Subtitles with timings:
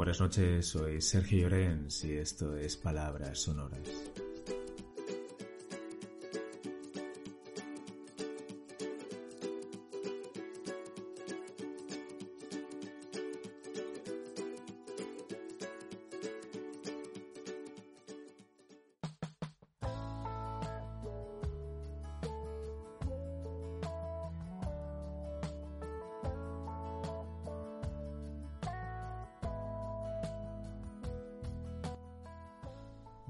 [0.00, 3.86] Buenas noches, soy Sergio Llorens y esto es Palabras Sonoras.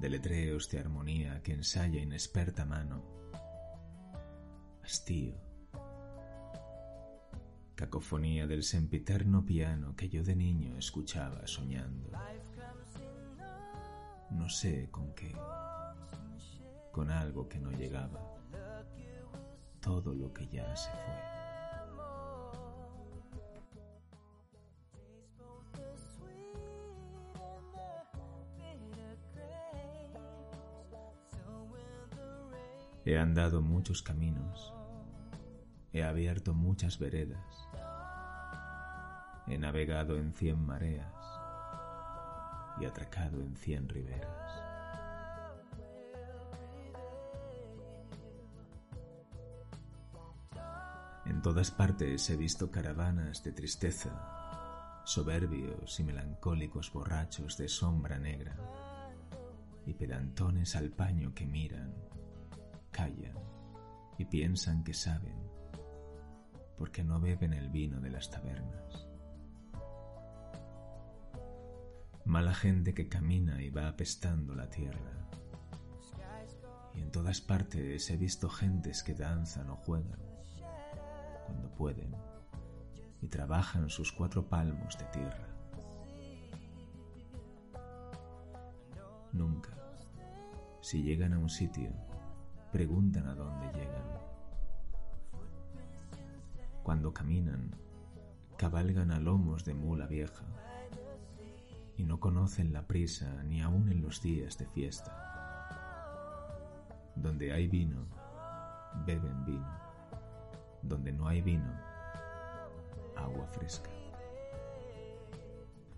[0.00, 3.04] Deletreos de armonía que ensaya inexperta mano,
[4.82, 5.34] hastío,
[7.74, 12.10] cacofonía del sempiterno piano que yo de niño escuchaba soñando.
[14.30, 15.34] No sé con qué,
[16.92, 18.20] con algo que no llegaba,
[19.80, 21.39] todo lo que ya se fue.
[33.04, 34.74] He andado muchos caminos,
[35.92, 37.68] he abierto muchas veredas,
[39.46, 41.14] he navegado en cien mareas
[42.78, 44.70] y atracado en cien riberas.
[51.24, 58.56] En todas partes he visto caravanas de tristeza, soberbios y melancólicos borrachos de sombra negra,
[59.86, 62.09] y pedantones al paño que miran
[64.18, 65.36] y piensan que saben,
[66.76, 69.08] porque no beben el vino de las tabernas.
[72.26, 75.28] Mala gente que camina y va apestando la tierra.
[76.94, 80.20] Y en todas partes he visto gentes que danzan o juegan,
[81.46, 82.14] cuando pueden,
[83.22, 85.48] y trabajan sus cuatro palmos de tierra.
[89.32, 89.70] Nunca,
[90.82, 92.09] si llegan a un sitio,
[92.70, 94.04] preguntan a dónde llegan.
[96.82, 97.74] Cuando caminan,
[98.56, 100.44] cabalgan a lomos de mula vieja
[101.96, 105.16] y no conocen la prisa ni aun en los días de fiesta.
[107.16, 108.06] Donde hay vino,
[109.04, 109.80] beben vino.
[110.82, 111.72] Donde no hay vino,
[113.16, 113.90] agua fresca.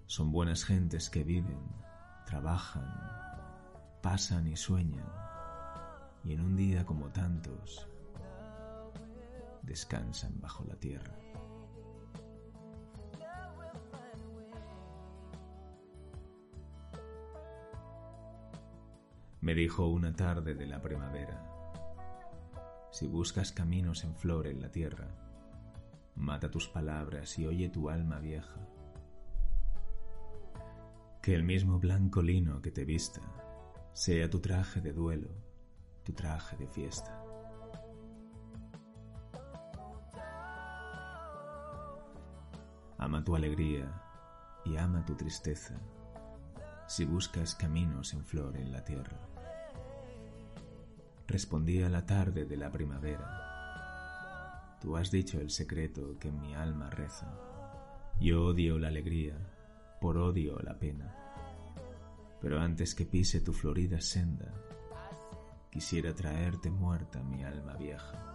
[0.06, 1.60] Son buenas gentes que viven,
[2.26, 2.90] trabajan,
[4.02, 5.21] pasan y sueñan
[6.24, 7.88] y en un día como tantos
[9.62, 11.16] descansan bajo la tierra.
[19.40, 21.42] Me dijo una tarde de la primavera,
[22.92, 25.08] si buscas caminos en flor en la tierra,
[26.14, 28.68] mata tus palabras y oye tu alma vieja.
[31.20, 33.20] Que el mismo blanco lino que te vista
[33.92, 35.41] sea tu traje de duelo
[36.04, 37.18] tu traje de fiesta.
[42.98, 43.90] Ama tu alegría
[44.64, 45.80] y ama tu tristeza
[46.86, 49.16] si buscas caminos en flor en la tierra.
[51.26, 54.76] Respondí a la tarde de la primavera.
[54.80, 57.32] Tú has dicho el secreto que en mi alma reza.
[58.20, 59.36] Yo odio la alegría,
[60.00, 61.16] por odio la pena.
[62.42, 64.52] Pero antes que pise tu florida senda,
[65.72, 68.28] quisiera traerte muerta mi alma vieja.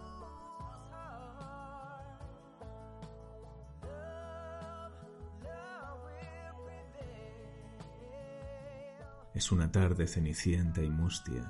[9.32, 11.44] Es una tarde cenicienta y mustia,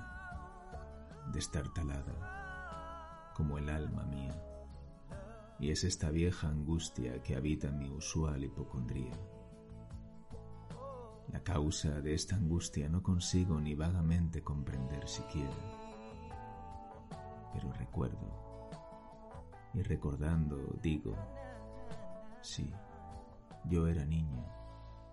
[1.32, 4.38] destartalada, como el alma mía,
[5.58, 9.16] y es esta vieja angustia que habita mi usual hipocondría.
[11.32, 15.52] La causa de esta angustia no consigo ni vagamente comprender siquiera.
[17.52, 18.80] Pero recuerdo,
[19.74, 21.16] y recordando digo,
[22.40, 22.72] sí,
[23.68, 24.42] yo era niño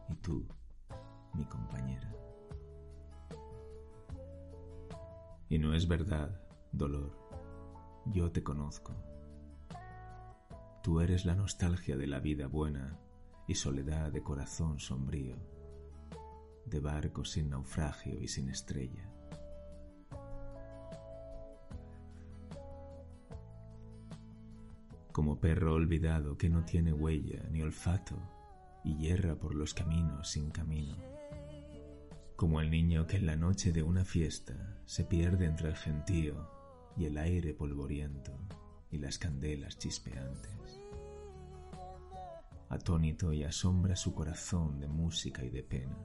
[0.07, 0.47] y tú,
[1.33, 2.09] mi compañera.
[5.49, 6.41] Y no es verdad,
[6.71, 7.11] dolor,
[8.05, 8.93] yo te conozco.
[10.81, 12.97] Tú eres la nostalgia de la vida buena
[13.47, 15.54] y soledad de corazón sombrío
[16.65, 19.09] de barco sin naufragio y sin estrella.
[25.11, 28.17] Como perro olvidado que no tiene huella ni olfato
[28.83, 30.95] y yerra por los caminos sin camino.
[32.35, 36.49] Como el niño que en la noche de una fiesta se pierde entre el gentío
[36.97, 38.37] y el aire polvoriento
[38.91, 40.81] y las candelas chispeantes.
[42.69, 45.97] Atónito y asombra su corazón de música y de pena.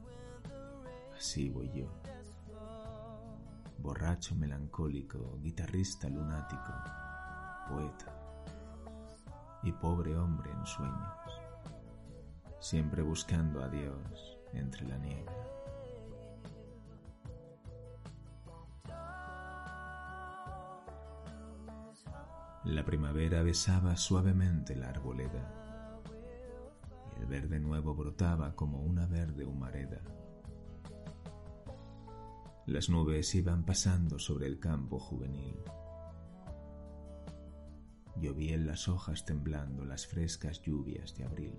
[1.20, 1.84] Así voy yo.
[3.76, 6.72] Borracho melancólico, guitarrista lunático,
[7.68, 8.06] poeta
[9.62, 11.42] y pobre hombre en sueños,
[12.58, 15.36] siempre buscando a Dios entre la niebla.
[22.64, 26.00] La primavera besaba suavemente la arboleda
[27.14, 30.00] y el verde nuevo brotaba como una verde humareda.
[32.70, 35.56] Las nubes iban pasando sobre el campo juvenil.
[38.14, 41.58] Llovía en las hojas temblando las frescas lluvias de abril.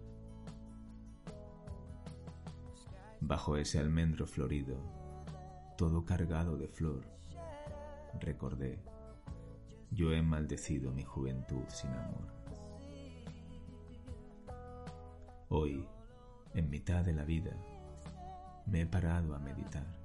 [3.20, 4.78] Bajo ese almendro florido,
[5.78, 7.04] todo cargado de flor,
[8.22, 8.82] recordé
[9.90, 12.26] yo he maldecido mi juventud sin amor.
[15.50, 15.86] Hoy,
[16.54, 17.52] en mitad de la vida,
[18.66, 20.01] me he parado a meditar.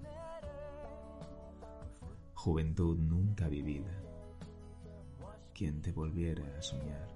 [2.46, 3.90] Juventud nunca vivida,
[5.52, 7.08] quien te volviera a soñar.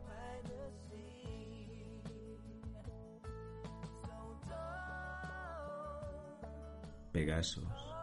[7.13, 7.95] Pegasos,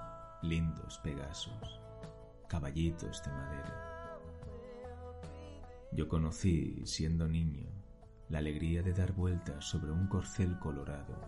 [0.42, 1.82] lindos Pegasos,
[2.48, 3.98] caballitos de madera
[5.92, 7.68] yo conocí, siendo niño,
[8.30, 11.20] la alegría de dar vueltas sobre un corcel colorado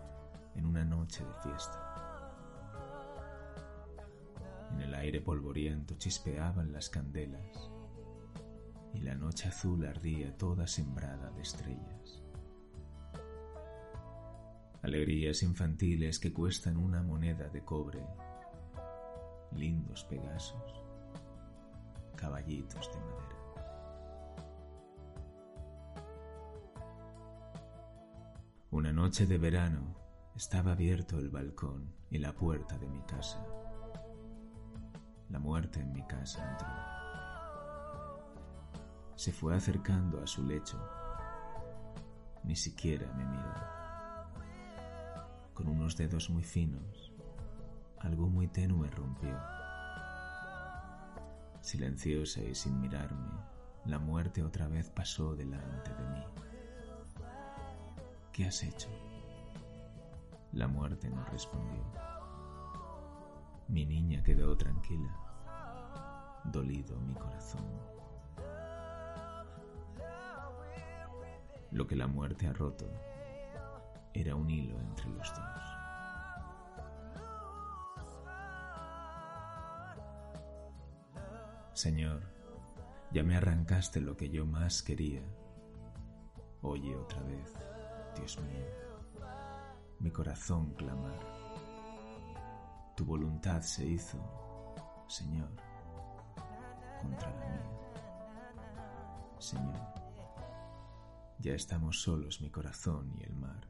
[0.54, 2.09] en una noche de fiesta.
[4.80, 7.70] En el aire polvoriento chispeaban las candelas
[8.94, 12.22] y la noche azul ardía toda sembrada de estrellas.
[14.80, 18.02] Alegrías infantiles que cuestan una moneda de cobre,
[19.52, 20.82] lindos pegasos,
[22.16, 23.36] caballitos de madera.
[28.70, 29.94] Una noche de verano
[30.34, 33.44] estaba abierto el balcón y la puerta de mi casa.
[35.30, 36.68] La muerte en mi casa entró.
[39.14, 40.76] Se fue acercando a su lecho.
[42.42, 43.54] Ni siquiera me miró.
[45.54, 47.12] Con unos dedos muy finos,
[48.00, 49.38] algo muy tenue rompió.
[51.60, 53.28] Silenciosa y sin mirarme,
[53.84, 56.24] la muerte otra vez pasó delante de mí.
[58.32, 58.88] ¿Qué has hecho?
[60.52, 62.09] La muerte no respondió.
[63.70, 65.16] Mi niña quedó tranquila,
[66.42, 67.64] dolido mi corazón.
[71.70, 72.90] Lo que la muerte ha roto
[74.12, 75.70] era un hilo entre los dos.
[81.72, 82.22] Señor,
[83.12, 85.22] ya me arrancaste lo que yo más quería.
[86.62, 87.54] Oye otra vez
[88.16, 88.66] Dios mío,
[90.00, 91.39] mi corazón clamar.
[93.00, 94.18] Tu voluntad se hizo,
[95.08, 95.48] Señor,
[97.00, 97.70] contra la mía.
[99.38, 99.80] Señor,
[101.38, 103.69] ya estamos solos mi corazón y el mar.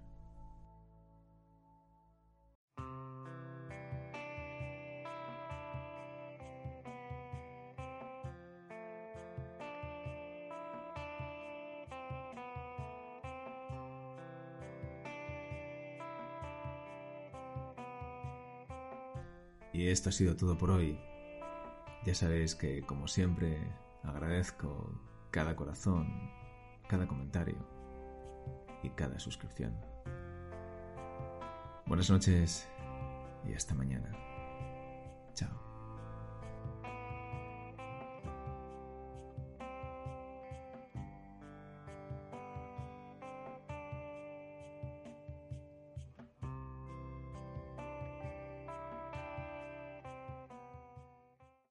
[19.73, 20.99] Y esto ha sido todo por hoy.
[22.05, 23.59] Ya sabéis que, como siempre,
[24.03, 24.93] agradezco
[25.31, 26.31] cada corazón,
[26.89, 27.57] cada comentario
[28.83, 29.77] y cada suscripción.
[31.87, 32.69] Buenas noches
[33.49, 34.30] y hasta mañana.